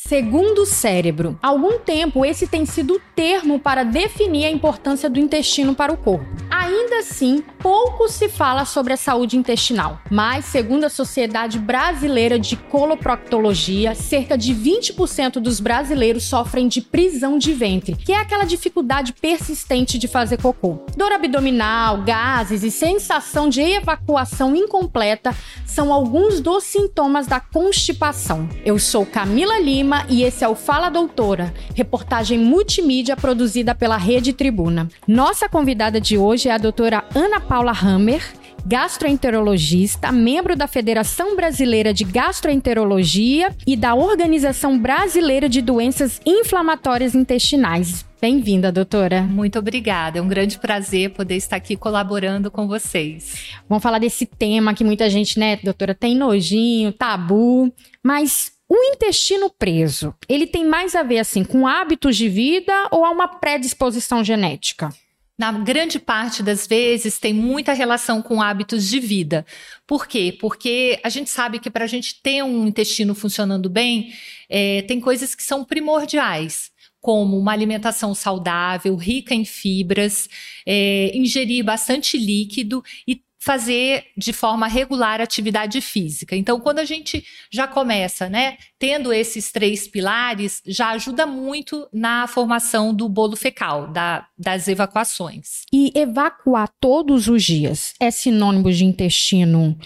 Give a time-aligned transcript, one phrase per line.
[0.00, 1.36] Segundo cérebro.
[1.42, 5.92] Há algum tempo, esse tem sido o termo para definir a importância do intestino para
[5.92, 6.24] o corpo.
[6.48, 12.56] Ainda assim, pouco se fala sobre a saúde intestinal, mas, segundo a Sociedade Brasileira de
[12.56, 19.12] Coloproctologia, cerca de 20% dos brasileiros sofrem de prisão de ventre, que é aquela dificuldade
[19.12, 20.78] persistente de fazer cocô.
[20.96, 25.34] Dor abdominal, gases e sensação de evacuação incompleta
[25.66, 28.48] são alguns dos sintomas da constipação.
[28.64, 34.32] Eu sou Camila Lima e esse é o Fala Doutora, reportagem multimídia produzida pela Rede
[34.32, 34.88] Tribuna.
[35.06, 38.22] Nossa convidada de hoje é a doutora Ana Paula Hammer,
[38.66, 48.04] gastroenterologista, membro da Federação Brasileira de Gastroenterologia e da Organização Brasileira de Doenças Inflamatórias Intestinais.
[48.20, 49.22] Bem-vinda, doutora.
[49.22, 50.18] Muito obrigada.
[50.18, 53.54] É um grande prazer poder estar aqui colaborando com vocês.
[53.66, 57.72] Vamos falar desse tema que muita gente, né, doutora, tem nojinho, tabu,
[58.04, 63.06] mas o intestino preso, ele tem mais a ver assim com hábitos de vida ou
[63.06, 64.90] há uma predisposição genética?
[65.38, 69.46] Na grande parte das vezes tem muita relação com hábitos de vida.
[69.86, 70.36] Por quê?
[70.40, 74.12] Porque a gente sabe que para a gente ter um intestino funcionando bem,
[74.48, 80.28] é, tem coisas que são primordiais como uma alimentação saudável, rica em fibras,
[80.66, 86.36] é, ingerir bastante líquido e fazer de forma regular atividade física.
[86.36, 92.26] Então, quando a gente já começa, né, tendo esses três pilares, já ajuda muito na
[92.26, 95.62] formação do bolo fecal, da, das evacuações.
[95.72, 99.78] E evacuar todos os dias é sinônimo de intestino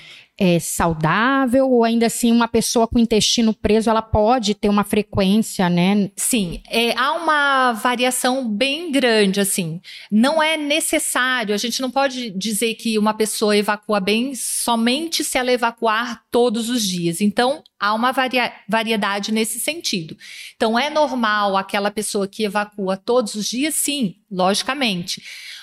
[0.42, 5.70] é, saudável ou ainda assim uma pessoa com intestino preso ela pode ter uma frequência,
[5.70, 6.10] né?
[6.16, 9.80] Sim, é, há uma variação bem grande assim.
[10.10, 15.38] Não é necessário, a gente não pode dizer que uma pessoa evacua bem somente se
[15.38, 17.20] ela evacuar todos os dias.
[17.20, 20.16] Então há uma varia variedade nesse sentido.
[20.56, 25.22] Então é normal aquela pessoa que evacua todos os dias, sim, logicamente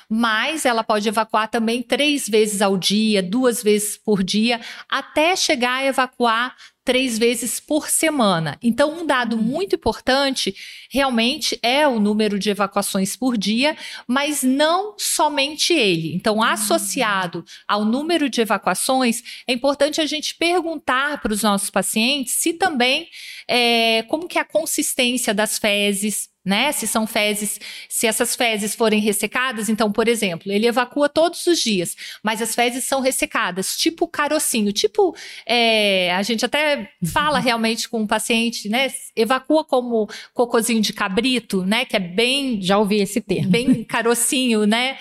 [0.10, 5.76] mas ela pode evacuar também três vezes ao dia, duas vezes por dia, até chegar
[5.76, 6.56] a evacuar
[6.90, 8.58] três vezes por semana.
[8.64, 9.42] Então, um dado hum.
[9.42, 10.56] muito importante
[10.90, 16.16] realmente é o número de evacuações por dia, mas não somente ele.
[16.16, 16.44] Então, hum.
[16.44, 22.54] associado ao número de evacuações, é importante a gente perguntar para os nossos pacientes se
[22.54, 23.08] também
[23.48, 26.72] é, como que é a consistência das fezes, né?
[26.72, 31.60] Se são fezes, se essas fezes forem ressecadas, então, por exemplo, ele evacua todos os
[31.60, 37.44] dias, mas as fezes são ressecadas, tipo carocinho, tipo, é, a gente até fala uhum.
[37.44, 38.92] realmente com o paciente, né?
[39.16, 41.86] Evacua como cocôzinho de cabrito, né?
[41.86, 42.62] Que é bem.
[42.62, 43.50] Já ouvi esse termo.
[43.50, 44.98] Bem carocinho, né?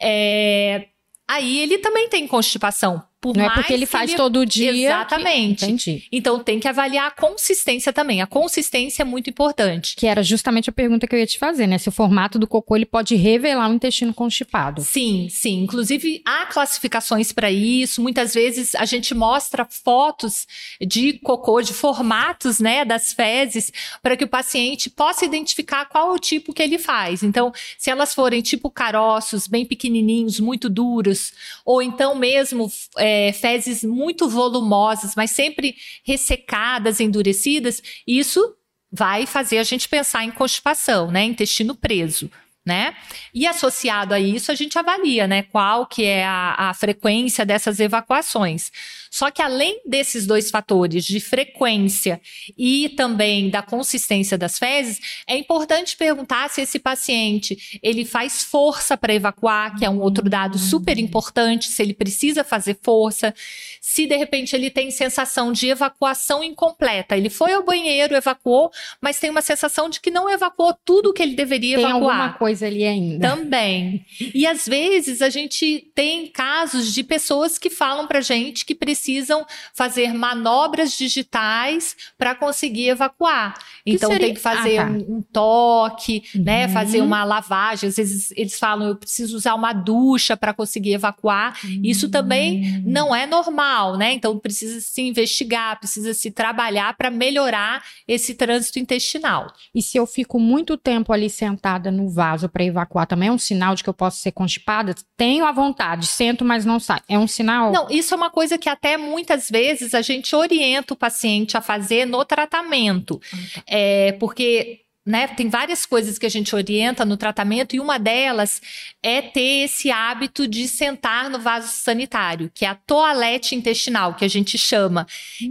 [0.00, 0.86] É,
[1.28, 4.16] aí ele também tem constipação por Não é porque ele faz ele...
[4.16, 4.72] todo dia.
[4.72, 5.60] Exatamente.
[5.60, 5.64] Que...
[5.64, 6.04] Entendi.
[6.12, 8.20] Então tem que avaliar a consistência também.
[8.20, 9.96] A consistência é muito importante.
[9.96, 11.78] Que era justamente a pergunta que eu ia te fazer, né?
[11.78, 14.82] Se o formato do cocô ele pode revelar um intestino constipado.
[14.82, 15.62] Sim, sim.
[15.62, 18.02] Inclusive há classificações para isso.
[18.02, 20.46] Muitas vezes a gente mostra fotos
[20.80, 23.72] de cocô, de formatos, né, das fezes,
[24.02, 27.22] para que o paciente possa identificar qual é o tipo que ele faz.
[27.22, 31.32] Então, se elas forem tipo caroços, bem pequenininhos, muito duros,
[31.64, 38.54] ou então mesmo é, é, fezes muito volumosas, mas sempre ressecadas, endurecidas, isso
[38.90, 41.24] vai fazer a gente pensar em constipação, né?
[41.24, 42.30] Intestino preso
[42.66, 42.94] né?
[43.32, 47.78] E associado a isso, a gente avalia, né, qual que é a, a, frequência dessas
[47.78, 48.72] evacuações.
[49.08, 52.20] Só que além desses dois fatores, de frequência
[52.58, 58.96] e também da consistência das fezes, é importante perguntar se esse paciente, ele faz força
[58.96, 63.32] para evacuar, que é um outro dado super importante, se ele precisa fazer força,
[63.80, 69.20] se de repente ele tem sensação de evacuação incompleta, ele foi ao banheiro, evacuou, mas
[69.20, 72.20] tem uma sensação de que não evacuou tudo que ele deveria tem evacuar.
[72.20, 73.36] Alguma coisa ali ainda.
[73.36, 74.04] Também.
[74.34, 79.46] E às vezes a gente tem casos de pessoas que falam pra gente que precisam
[79.74, 83.54] fazer manobras digitais para conseguir evacuar.
[83.84, 84.26] Que então seria...
[84.26, 84.90] tem que fazer ah, tá.
[84.90, 86.44] um, um, toque, né, uhum.
[86.44, 86.68] né?
[86.68, 87.88] Fazer uma lavagem.
[87.88, 91.58] Às vezes eles falam, eu preciso usar uma ducha para conseguir evacuar.
[91.64, 91.80] Uhum.
[91.84, 94.12] Isso também não é normal, né?
[94.12, 99.52] Então precisa se investigar, precisa se trabalhar para melhorar esse trânsito intestinal.
[99.74, 103.38] E se eu fico muito tempo ali sentada no vaso para evacuar também é um
[103.38, 104.94] sinal de que eu posso ser constipada?
[105.16, 107.00] Tenho a vontade, sento, mas não sai.
[107.08, 107.72] É um sinal?
[107.72, 111.60] Não, isso é uma coisa que até muitas vezes a gente orienta o paciente a
[111.60, 113.20] fazer no tratamento.
[113.32, 113.62] Ah, tá.
[113.66, 118.60] É, porque né, tem várias coisas que a gente orienta no tratamento e uma delas
[119.00, 124.24] é ter esse hábito de sentar no vaso sanitário, que é a toalete intestinal, que
[124.24, 125.06] a gente chama,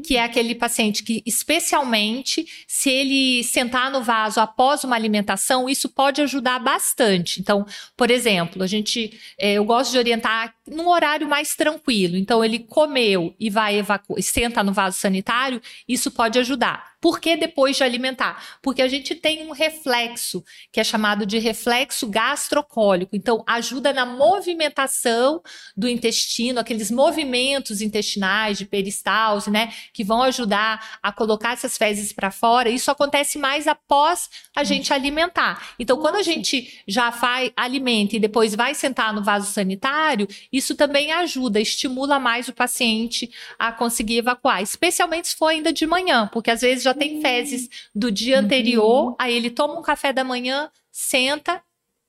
[0.06, 5.88] que é aquele paciente que, especialmente, se ele sentar no vaso após uma alimentação, isso
[5.88, 7.40] pode ajudar bastante.
[7.40, 7.66] Então,
[7.96, 12.18] por exemplo, a gente, é, eu gosto de orientar num horário mais tranquilo.
[12.18, 16.95] Então, ele comeu e vai evacuar, senta no vaso sanitário, isso pode ajudar.
[17.06, 18.58] Por que depois de alimentar?
[18.64, 23.16] Porque a gente tem um reflexo, que é chamado de reflexo gastrocólico.
[23.16, 25.40] Então, ajuda na movimentação
[25.78, 29.72] do intestino, aqueles movimentos intestinais de peristalse, né?
[29.94, 32.70] Que vão ajudar a colocar essas fezes para fora.
[32.72, 35.76] Isso acontece mais após a gente alimentar.
[35.78, 40.74] Então, quando a gente já faz, alimenta e depois vai sentar no vaso sanitário, isso
[40.74, 43.30] também ajuda, estimula mais o paciente
[43.60, 47.70] a conseguir evacuar, especialmente se for ainda de manhã, porque às vezes já tem fezes
[47.94, 49.16] do dia anterior, uhum.
[49.20, 51.62] aí ele toma um café da manhã, senta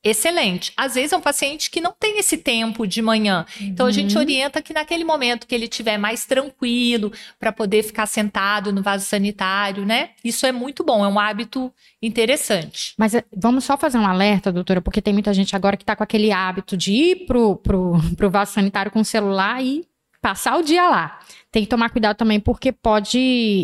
[0.09, 0.73] excelente.
[0.77, 3.45] Às vezes é um paciente que não tem esse tempo de manhã.
[3.61, 4.21] Então a gente uhum.
[4.21, 9.05] orienta que naquele momento que ele estiver mais tranquilo para poder ficar sentado no vaso
[9.05, 10.11] sanitário, né?
[10.23, 12.95] Isso é muito bom, é um hábito interessante.
[12.97, 15.97] Mas eh, vamos só fazer um alerta, doutora, porque tem muita gente agora que está
[15.97, 19.85] com aquele hábito de ir pro, pro, pro vaso sanitário com o celular e
[20.21, 21.19] passar o dia lá
[21.51, 23.19] tem que tomar cuidado também, porque pode.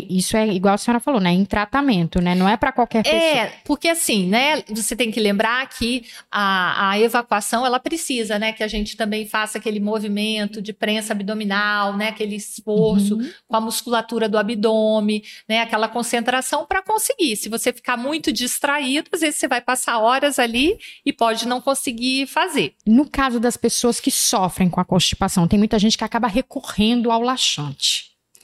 [0.09, 1.31] Isso é igual a senhora falou, né?
[1.31, 2.33] Em tratamento, né?
[2.33, 3.21] Não é para qualquer pessoa.
[3.21, 4.63] É, porque assim, né?
[4.69, 8.51] Você tem que lembrar que a, a evacuação, ela precisa, né?
[8.51, 12.07] Que a gente também faça aquele movimento de prensa abdominal, né?
[12.07, 13.29] Aquele esforço uhum.
[13.47, 15.59] com a musculatura do abdômen, né?
[15.59, 17.35] Aquela concentração para conseguir.
[17.35, 21.61] Se você ficar muito distraído, às vezes você vai passar horas ali e pode não
[21.61, 22.73] conseguir fazer.
[22.87, 27.11] No caso das pessoas que sofrem com a constipação, tem muita gente que acaba recorrendo
[27.11, 27.72] ao laxante.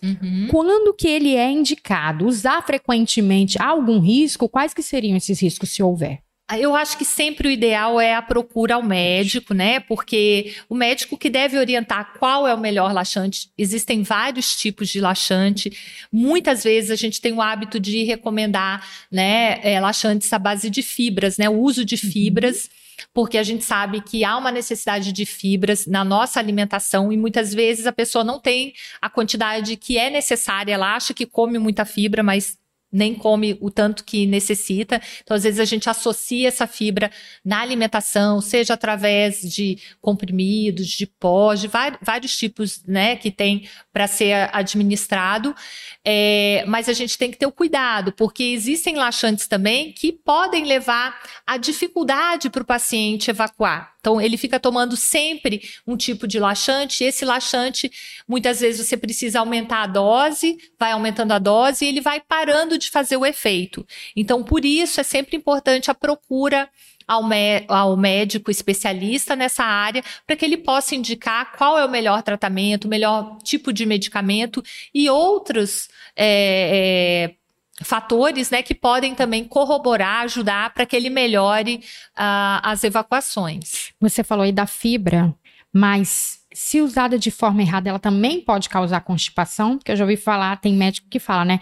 [0.02, 0.48] Uhum.
[0.50, 2.26] Quando que ele é indicado?
[2.26, 4.48] Usar frequentemente algum risco?
[4.48, 6.20] Quais que seriam esses riscos, se houver?
[6.58, 9.80] Eu acho que sempre o ideal é a procura ao médico, né?
[9.82, 13.52] Porque o médico que deve orientar qual é o melhor laxante.
[13.56, 15.72] Existem vários tipos de laxante.
[16.12, 20.82] Muitas vezes a gente tem o hábito de recomendar, né, é, laxantes à base de
[20.82, 21.48] fibras, né?
[21.48, 22.12] O uso de uhum.
[22.12, 22.64] fibras.
[22.64, 27.18] Uhum porque a gente sabe que há uma necessidade de fibras na nossa alimentação e
[27.18, 31.58] muitas vezes a pessoa não tem a quantidade que é necessária, ela acha que come
[31.58, 32.59] muita fibra, mas
[32.92, 35.02] nem come o tanto que necessita.
[35.22, 37.12] Então, às vezes, a gente associa essa fibra
[37.44, 44.08] na alimentação, seja através de comprimidos, de pós, de vários tipos né, que tem para
[44.08, 45.56] ser administrado.
[46.04, 50.66] É, mas a gente tem que ter o cuidado, porque existem laxantes também que podem
[50.66, 53.99] levar a dificuldade para o paciente evacuar.
[54.10, 57.04] Então, ele fica tomando sempre um tipo de laxante.
[57.04, 57.92] Esse laxante,
[58.28, 62.76] muitas vezes, você precisa aumentar a dose, vai aumentando a dose e ele vai parando
[62.76, 63.86] de fazer o efeito.
[64.16, 66.68] Então, por isso, é sempre importante a procura
[67.08, 67.24] ao,
[67.68, 72.86] ao, médico especialista nessa área para que ele possa indicar qual é o melhor tratamento,
[72.86, 77.36] o melhor tipo de medicamento e outros é, é,
[77.84, 81.82] fatores né, que podem também corroborar, ajudar para que ele melhore
[82.18, 83.92] uh, as evacuações.
[84.00, 85.34] Você falou aí da fibra,
[85.74, 90.18] mas se usada de forma errada, ela também pode causar constipação, porque eu já ouvi
[90.18, 91.60] falar, tem médico que fala, né?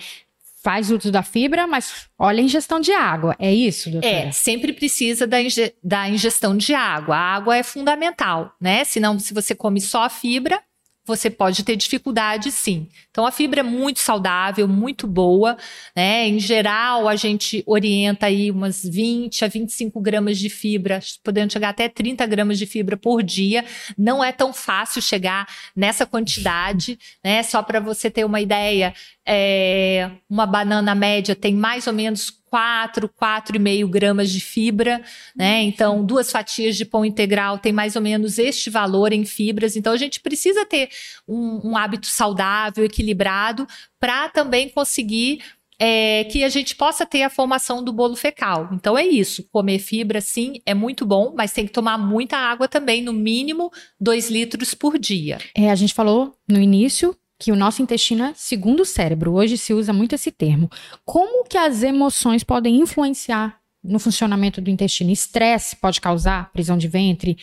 [0.64, 3.36] Faz uso da fibra, mas olha a ingestão de água.
[3.40, 4.12] É isso, doutora?
[4.12, 7.16] É, sempre precisa da, inge da ingestão de água.
[7.16, 8.84] A água é fundamental, né?
[8.84, 10.62] Senão, se você come só a fibra,
[11.08, 12.90] você pode ter dificuldade sim.
[13.10, 15.58] Então a fibra é muito saudável, muito boa,
[15.96, 16.28] né?
[16.28, 21.70] Em geral, a gente orienta aí umas 20 a 25 gramas de fibra, podendo chegar
[21.70, 23.64] até 30 gramas de fibra por dia.
[23.98, 27.42] Não é tão fácil chegar nessa quantidade, né?
[27.42, 28.94] Só para você ter uma ideia,
[29.26, 35.02] é, uma banana média tem mais ou menos 4, 4,5 gramas de fibra,
[35.36, 35.62] né?
[35.64, 39.76] Então, duas fatias de pão integral tem mais ou menos este valor em fibras.
[39.76, 40.90] Então, a gente precisa ter
[41.28, 43.68] um, um hábito saudável, equilibrado,
[44.00, 45.40] para também conseguir
[45.80, 48.70] é, que a gente possa ter a formação do bolo fecal.
[48.74, 49.48] Então é isso.
[49.52, 53.72] Comer fibra, sim, é muito bom, mas tem que tomar muita água também, no mínimo
[54.00, 55.38] 2 litros por dia.
[55.56, 59.34] É, a gente falou no início que o nosso intestino é segundo o cérebro.
[59.34, 60.70] Hoje se usa muito esse termo.
[61.06, 65.12] Como que as emoções podem influenciar no funcionamento do intestino?
[65.12, 67.38] Estresse pode causar prisão de ventre,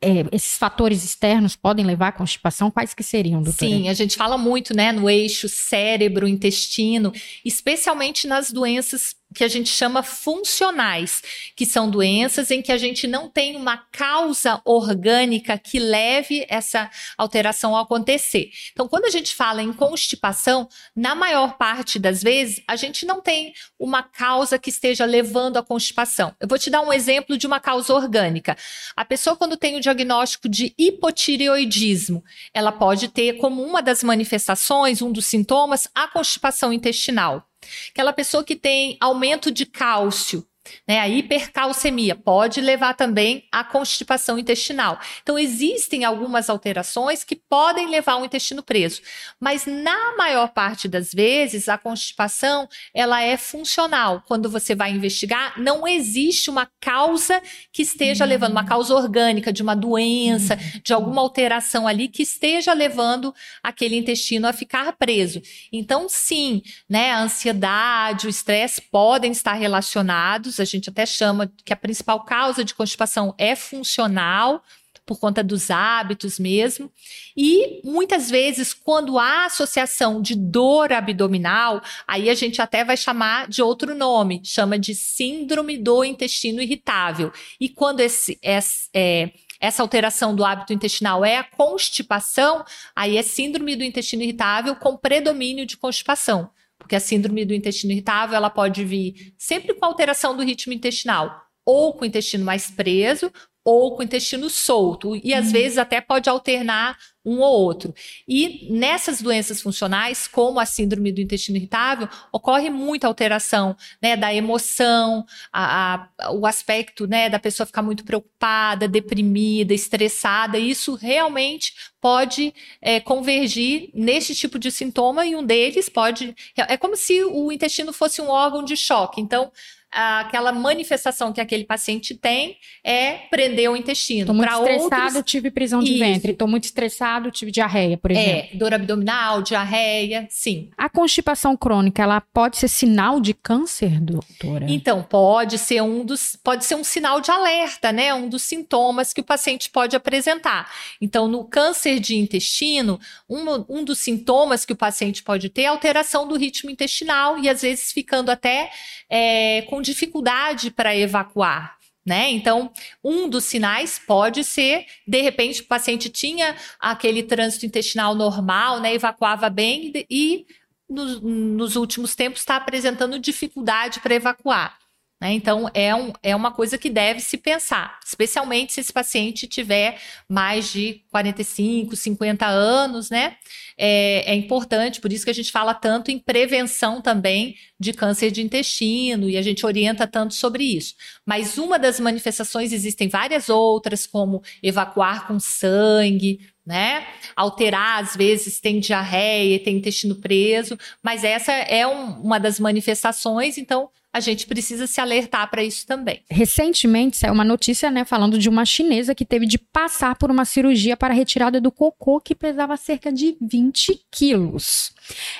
[0.00, 2.70] é, esses fatores externos podem levar à constipação?
[2.70, 3.70] Quais que seriam, doutora?
[3.70, 7.12] Sim, a gente fala muito, né, no eixo cérebro, intestino,
[7.44, 11.22] especialmente nas doenças que a gente chama funcionais,
[11.54, 16.90] que são doenças em que a gente não tem uma causa orgânica que leve essa
[17.18, 18.50] alteração a acontecer.
[18.72, 23.20] Então, quando a gente fala em constipação, na maior parte das vezes, a gente não
[23.20, 26.34] tem uma causa que esteja levando à constipação.
[26.40, 28.56] Eu vou te dar um exemplo de uma causa orgânica.
[28.96, 32.24] A pessoa, quando tem o diagnóstico de hipotireoidismo,
[32.54, 37.46] ela pode ter como uma das manifestações, um dos sintomas, a constipação intestinal.
[37.90, 40.46] Aquela pessoa que tem aumento de cálcio,
[40.86, 41.00] né?
[41.00, 44.98] A hipercalcemia pode levar também à constipação intestinal.
[45.22, 49.02] Então, existem algumas alterações que podem levar ao intestino preso,
[49.40, 54.22] mas na maior parte das vezes, a constipação ela é funcional.
[54.26, 57.42] Quando você vai investigar, não existe uma causa
[57.72, 58.30] que esteja uhum.
[58.30, 60.80] levando, uma causa orgânica de uma doença, uhum.
[60.82, 65.40] de alguma alteração ali que esteja levando aquele intestino a ficar preso.
[65.72, 71.72] Então, sim, né, a ansiedade, o estresse podem estar relacionados a gente até chama que
[71.72, 74.62] a principal causa de constipação é funcional,
[75.06, 76.90] por conta dos hábitos mesmo.
[77.36, 83.46] E muitas vezes, quando há associação de dor abdominal, aí a gente até vai chamar
[83.46, 87.32] de outro nome, chama de síndrome do intestino irritável.
[87.60, 93.22] E quando esse, esse é, essa alteração do hábito intestinal é a constipação, aí é
[93.22, 96.50] síndrome do intestino irritável com predomínio de constipação.
[96.78, 101.42] Porque a síndrome do intestino irritável, ela pode vir sempre com alteração do ritmo intestinal,
[101.64, 103.32] ou com o intestino mais preso,
[103.64, 105.52] ou com o intestino solto, e às hum.
[105.52, 107.92] vezes até pode alternar um ou outro.
[108.26, 114.32] E nessas doenças funcionais, como a síndrome do intestino irritável, ocorre muita alteração né, da
[114.32, 120.56] emoção, a, a, o aspecto né, da pessoa ficar muito preocupada, deprimida, estressada.
[120.56, 126.36] Isso realmente pode é, convergir nesse tipo de sintoma, e um deles pode.
[126.56, 129.20] É como se o intestino fosse um órgão de choque.
[129.20, 129.50] Então,
[129.90, 134.22] aquela manifestação que aquele paciente tem é prender o intestino.
[134.22, 135.24] Estou muito estressado, outros...
[135.24, 135.98] tive prisão de Isso.
[135.98, 136.32] ventre.
[136.32, 138.48] Estou muito estressado, tive diarreia, por exemplo.
[138.52, 140.70] É, dor abdominal, diarreia, sim.
[140.76, 144.66] A constipação crônica, ela pode ser sinal de câncer, doutora?
[144.68, 148.12] Então, pode ser um dos, pode ser um sinal de alerta, né?
[148.12, 150.70] Um dos sintomas que o paciente pode apresentar.
[151.00, 155.66] Então, no câncer de intestino, um, um dos sintomas que o paciente pode ter é
[155.66, 158.70] alteração do ritmo intestinal e às vezes ficando até
[159.10, 161.76] é, com dificuldade para evacuar.
[162.04, 162.30] Né?
[162.30, 168.78] Então, um dos sinais pode ser, de repente, o paciente tinha aquele trânsito intestinal normal,
[168.78, 168.94] né?
[168.94, 170.46] evacuava bem e,
[170.88, 174.78] nos, nos últimos tempos está apresentando dificuldade para evacuar.
[175.20, 175.32] Né?
[175.32, 179.98] Então, é, um, é uma coisa que deve se pensar, especialmente se esse paciente tiver
[180.28, 183.36] mais de 45, 50 anos, né?
[183.78, 188.30] É, é, importante, por isso que a gente fala tanto em prevenção também de câncer
[188.30, 190.94] de intestino e a gente orienta tanto sobre isso.
[191.24, 197.06] Mas uma das manifestações, existem várias outras, como evacuar com sangue, né?
[197.36, 203.56] Alterar, às vezes, tem diarreia, tem intestino preso, mas essa é um, uma das manifestações,
[203.56, 206.22] então a gente precisa se alertar para isso também.
[206.30, 210.46] Recentemente saiu uma notícia, né, falando de uma chinesa que teve de passar por uma
[210.46, 214.90] cirurgia para retirada do cocô que pesava cerca de 20 quilos.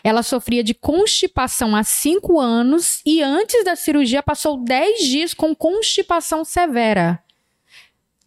[0.04, 5.54] Ela sofria de constipação há 5 anos e antes da cirurgia passou 10 dias com
[5.54, 7.18] constipação severa.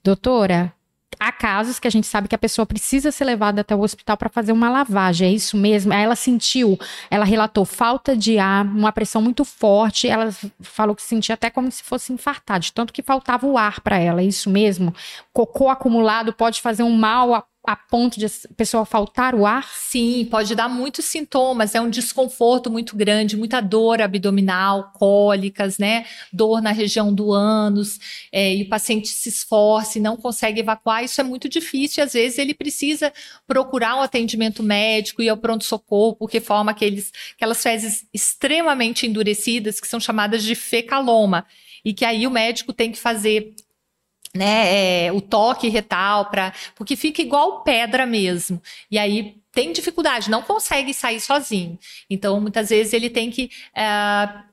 [0.03, 0.74] Doutora,
[1.20, 4.16] há casos que a gente sabe que a pessoa precisa ser levada até o hospital
[4.16, 5.92] para fazer uma lavagem, é isso mesmo?
[5.94, 6.80] Aí ela sentiu,
[7.12, 11.70] ela relatou falta de ar, uma pressão muito forte, ela falou que sentia até como
[11.72, 14.94] se fosse infartar, de tanto que faltava o ar para ela, é isso mesmo?
[15.34, 19.70] Cocô acumulado pode fazer um mal a ponto de a pessoa faltar o ar?
[19.76, 21.76] Sim, pode dar muitos sintomas.
[21.76, 26.08] É um desconforto muito grande, muita dor abdominal, cólicas, né?
[26.34, 28.00] Dor na região do ânus,
[28.32, 31.04] é, e o paciente se esforça e não consegue evacuar.
[31.04, 32.02] Isso é muito difícil.
[32.02, 33.14] E às vezes ele precisa
[33.46, 39.88] procurar um atendimento médico e ao pronto-socorro, porque forma aqueles, aquelas fezes extremamente endurecidas que
[39.88, 41.46] são chamadas de fecaloma.
[41.86, 43.54] E que aí o médico tem que fazer
[44.36, 48.62] né, é, o toque retal, pra, porque fica igual pedra mesmo.
[48.89, 51.77] E aí tem dificuldade, não consegue sair sozinho.
[52.09, 53.83] Então, muitas vezes ele tem que é,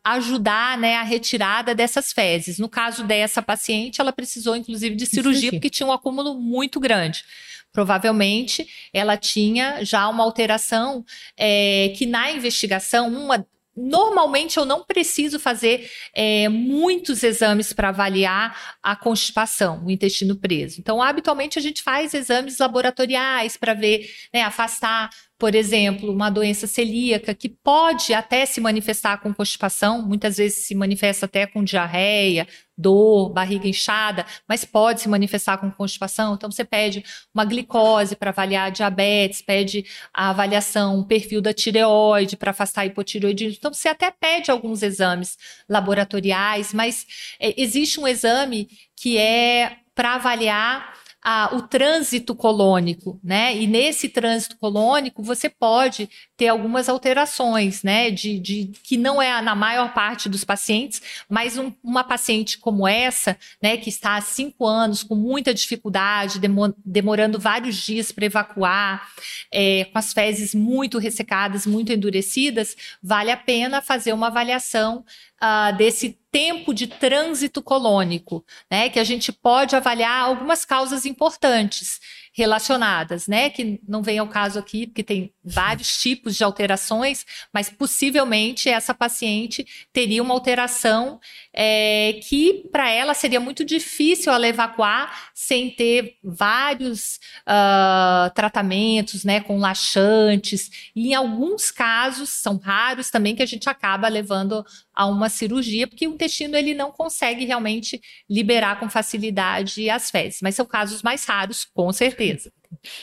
[0.02, 2.58] ajudar né, a retirada dessas fezes.
[2.58, 7.24] No caso dessa paciente, ela precisou, inclusive, de cirurgia, porque tinha um acúmulo muito grande.
[7.72, 11.04] Provavelmente ela tinha já uma alteração
[11.36, 18.76] é, que na investigação, uma, Normalmente eu não preciso fazer é, muitos exames para avaliar
[18.82, 20.80] a constipação, o intestino preso.
[20.80, 26.66] Então, habitualmente a gente faz exames laboratoriais para ver, né, afastar por exemplo, uma doença
[26.66, 32.48] celíaca que pode até se manifestar com constipação, muitas vezes se manifesta até com diarreia,
[32.76, 36.34] dor, barriga inchada, mas pode se manifestar com constipação.
[36.34, 42.36] Então, você pede uma glicose para avaliar diabetes, pede a avaliação, o perfil da tireoide
[42.36, 43.56] para afastar hipotireoidismo.
[43.58, 45.36] Então, você até pede alguns exames
[45.68, 47.06] laboratoriais, mas
[47.38, 50.94] é, existe um exame que é para avaliar
[51.28, 53.52] a, o trânsito colônico, né?
[53.56, 58.12] E nesse trânsito colônico você pode ter algumas alterações, né?
[58.12, 62.86] De, de que não é na maior parte dos pacientes, mas um, uma paciente como
[62.86, 63.76] essa, né?
[63.76, 69.08] Que está há cinco anos com muita dificuldade, demo, demorando vários dias para evacuar,
[69.52, 75.04] é, com as fezes muito ressecadas, muito endurecidas, vale a pena fazer uma avaliação
[75.42, 78.90] uh, desse tempo de trânsito colônico, né?
[78.90, 81.98] Que a gente pode avaliar algumas causas importantes
[82.36, 83.48] relacionadas, né?
[83.48, 88.92] Que não vem ao caso aqui, porque tem vários tipos de alterações, mas possivelmente essa
[88.92, 91.18] paciente teria uma alteração
[91.54, 99.40] é, que para ela seria muito difícil ela evacuar sem ter vários uh, tratamentos, né?
[99.40, 100.90] Com laxantes.
[100.94, 104.62] E em alguns casos, são raros também, que a gente acaba levando
[104.92, 110.40] a uma cirurgia, porque o intestino ele não consegue realmente liberar com facilidade as fezes.
[110.42, 112.25] Mas são casos mais raros, com certeza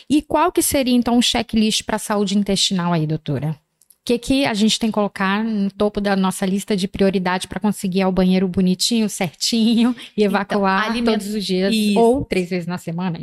[0.09, 3.51] E qual que seria então o checklist para a saúde intestinal aí, doutora?
[3.51, 7.47] O que, que a gente tem que colocar no topo da nossa lista de prioridade
[7.47, 11.97] para conseguir ir ao banheiro bonitinho, certinho e então, evacuar então, todos os dias Isso.
[11.97, 13.17] ou três vezes na semana?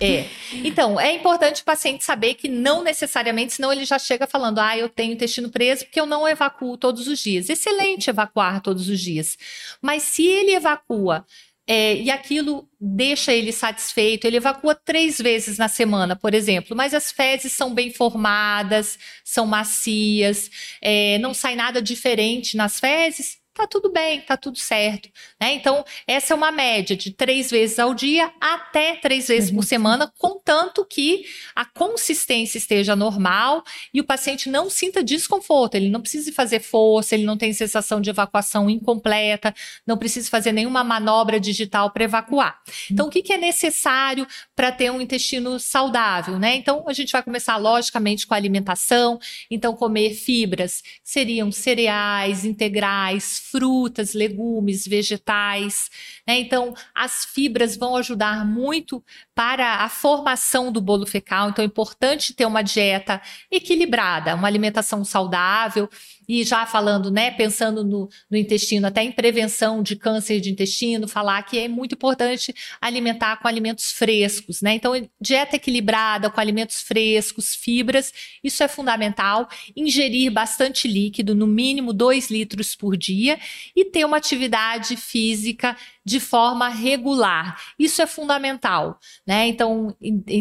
[0.00, 0.24] É.
[0.64, 4.76] Então, é importante o paciente saber que não necessariamente, senão ele já chega falando, ah,
[4.76, 7.48] eu tenho intestino preso porque eu não evacuo todos os dias.
[7.48, 9.38] Excelente evacuar todos os dias.
[9.80, 11.24] Mas se ele evacua
[11.68, 14.24] é, e aquilo deixa ele satisfeito.
[14.24, 19.44] Ele evacua três vezes na semana, por exemplo, mas as fezes são bem formadas, são
[19.44, 25.08] macias, é, não sai nada diferente nas fezes tá tudo bem, tá tudo certo.
[25.40, 25.54] Né?
[25.54, 30.12] Então, essa é uma média de três vezes ao dia até três vezes por semana,
[30.16, 31.24] contanto que
[31.56, 35.74] a consistência esteja normal e o paciente não sinta desconforto.
[35.74, 39.52] Ele não precisa fazer força, ele não tem sensação de evacuação incompleta,
[39.84, 42.60] não precisa fazer nenhuma manobra digital para evacuar.
[42.88, 44.24] Então, o que, que é necessário
[44.54, 46.38] para ter um intestino saudável?
[46.38, 46.54] Né?
[46.54, 49.18] Então, a gente vai começar, logicamente, com a alimentação.
[49.50, 55.90] Então, comer fibras seriam cereais, integrais, frutas, legumes, vegetais.
[56.26, 56.38] Né?
[56.38, 59.02] Então, as fibras vão ajudar muito
[59.34, 61.50] para a formação do bolo fecal.
[61.50, 63.20] Então, é importante ter uma dieta
[63.50, 65.88] equilibrada, uma alimentação saudável.
[66.28, 71.08] E já falando, né, pensando no, no, intestino, até em prevenção de câncer de intestino,
[71.08, 74.74] falar que é muito importante alimentar com alimentos frescos, né?
[74.74, 78.12] Então, dieta equilibrada, com alimentos frescos, fibras,
[78.44, 79.48] isso é fundamental.
[79.74, 83.38] Ingerir bastante líquido, no mínimo 2 litros por dia,
[83.74, 87.60] e ter uma atividade física de forma regular.
[87.78, 89.46] Isso é fundamental, né?
[89.46, 89.96] Então,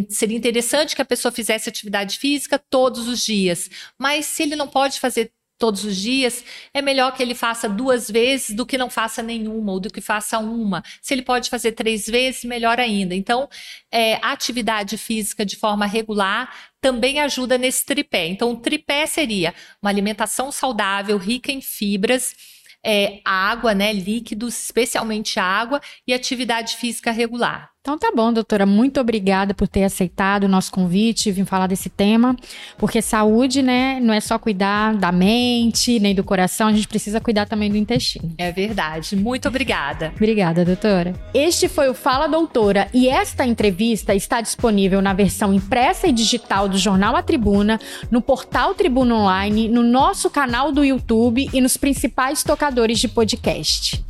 [0.09, 4.67] seria interessante que a pessoa fizesse atividade física todos os dias, mas se ele não
[4.67, 6.43] pode fazer todos os dias,
[6.73, 10.01] é melhor que ele faça duas vezes do que não faça nenhuma, ou do que
[10.01, 10.83] faça uma.
[11.01, 13.15] Se ele pode fazer três vezes, melhor ainda.
[13.15, 13.49] Então,
[13.91, 18.27] é, atividade física de forma regular também ajuda nesse tripé.
[18.27, 22.35] Então, o tripé seria uma alimentação saudável, rica em fibras,
[22.85, 27.71] é, água, né, líquidos, especialmente água, e atividade física regular.
[27.87, 28.65] Então tá bom, doutora.
[28.65, 32.35] Muito obrigada por ter aceitado o nosso convite e vir falar desse tema.
[32.77, 37.21] Porque saúde, né, não é só cuidar da mente, nem do coração, a gente precisa
[37.21, 38.33] cuidar também do intestino.
[38.37, 39.15] É verdade.
[39.15, 40.11] Muito obrigada.
[40.17, 41.13] Obrigada, doutora.
[41.33, 46.67] Este foi o Fala Doutora e esta entrevista está disponível na versão impressa e digital
[46.67, 47.79] do jornal A Tribuna,
[48.11, 54.05] no portal Tribuna Online, no nosso canal do YouTube e nos principais tocadores de podcast.